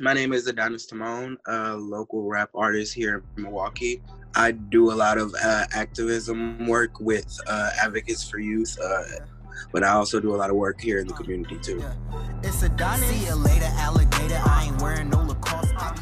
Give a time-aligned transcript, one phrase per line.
[0.00, 4.00] My name is Adonis Timon, a local rap artist here in Milwaukee.
[4.36, 9.02] I do a lot of uh, activism work with uh, Advocates for Youth, uh,
[9.72, 11.82] but I also do a lot of work here in the community too.
[12.44, 13.34] It's Adonis.
[13.34, 13.68] Later,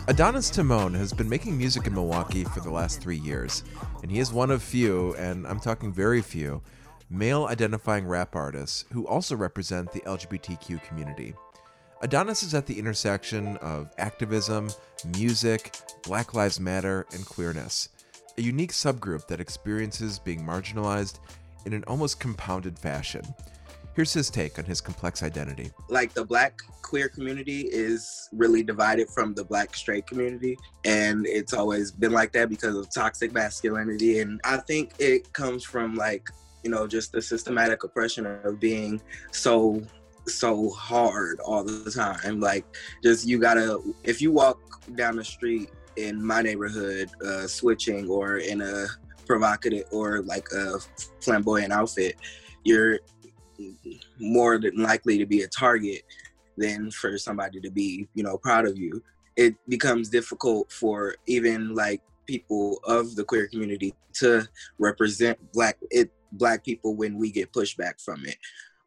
[0.09, 3.65] Adonis Timon has been making music in Milwaukee for the last three years,
[4.03, 6.61] and he is one of few, and I'm talking very few,
[7.09, 11.35] male identifying rap artists who also represent the LGBTQ community.
[12.03, 14.69] Adonis is at the intersection of activism,
[15.17, 17.89] music, Black Lives Matter, and queerness,
[18.37, 21.21] a unique subgroup that experiences being marginalized
[21.65, 23.23] in an almost compounded fashion.
[23.95, 25.71] Here's his take on his complex identity.
[25.89, 30.59] Like the black queer community is really divided from the black straight community.
[30.85, 34.21] And it's always been like that because of toxic masculinity.
[34.21, 36.29] And I think it comes from like,
[36.63, 39.01] you know, just the systematic oppression of being
[39.33, 39.83] so
[40.29, 42.41] so hard all the time.
[42.41, 42.65] Like,
[43.03, 44.59] just you gotta, if you walk
[44.95, 48.87] down the street in my neighborhood, uh, switching or in a
[49.27, 50.79] provocative or like a
[51.21, 52.17] flamboyant outfit,
[52.65, 53.01] you're
[54.19, 56.03] more than likely to be a target
[56.57, 59.03] than for somebody to be, you know, proud of you.
[59.37, 64.47] It becomes difficult for even like people of the queer community to
[64.79, 68.37] represent black it black people when we get pushback from it.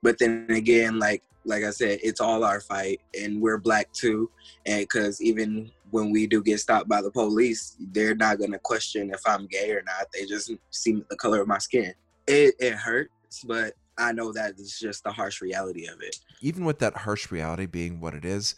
[0.01, 4.29] But then again, like like I said, it's all our fight, and we're black too.
[4.65, 9.11] And because even when we do get stopped by the police, they're not gonna question
[9.11, 10.07] if I'm gay or not.
[10.13, 11.93] They just see the color of my skin.
[12.27, 16.17] It it hurts, but I know that it's just the harsh reality of it.
[16.41, 18.55] Even with that harsh reality being what it is,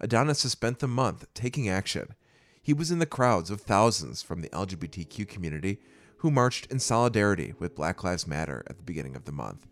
[0.00, 2.14] Adonis has spent the month taking action.
[2.60, 5.80] He was in the crowds of thousands from the LGBTQ community
[6.18, 9.66] who marched in solidarity with Black Lives Matter at the beginning of the month.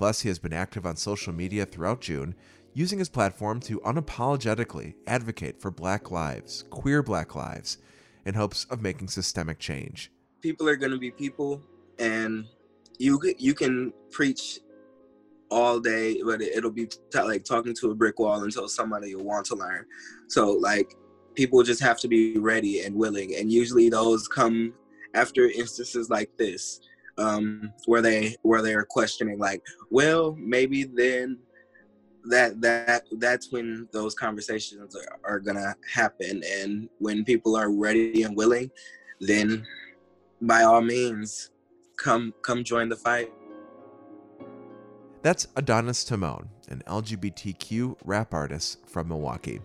[0.00, 2.34] Plus, he has been active on social media throughout June,
[2.72, 7.76] using his platform to unapologetically advocate for Black lives, queer Black lives,
[8.24, 10.10] in hopes of making systemic change.
[10.40, 11.60] People are going to be people,
[11.98, 12.46] and
[12.98, 14.60] you you can preach
[15.50, 19.24] all day, but it'll be t- like talking to a brick wall until somebody will
[19.24, 19.84] want to learn.
[20.28, 20.94] So like
[21.34, 24.72] people just have to be ready and willing, and usually those come
[25.12, 26.80] after instances like this,
[27.20, 31.38] um, where they where they're questioning like, well, maybe then
[32.24, 38.22] that that that's when those conversations are, are gonna happen, and when people are ready
[38.22, 38.70] and willing,
[39.20, 39.66] then
[40.42, 41.50] by all means
[41.96, 43.32] come come join the fight.
[45.22, 49.60] That's Adonis Timon, an LGBTQ rap artist from Milwaukee.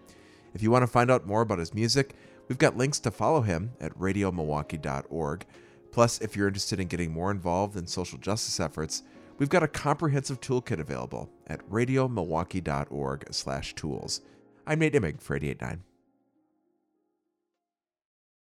[0.54, 2.14] If you want to find out more about his music,
[2.50, 5.46] we've got links to follow him at radiomilwaukee.org.
[5.96, 9.04] Plus, if you're interested in getting more involved in social justice efforts,
[9.38, 14.22] we've got a comprehensive toolkit available at radiomilwaukee.org/tools.
[14.68, 15.84] I'm Nate Imig for 889.